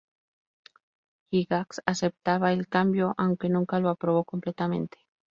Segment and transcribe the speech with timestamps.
[1.31, 4.97] Gygax aceptaba el cambio, aunque nunca lo aprobó completamente.